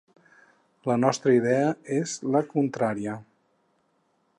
La 0.91 0.95
nostra 1.01 1.35
idea 1.41 1.69
és 1.99 2.17
la 2.37 2.45
contrària. 2.57 3.19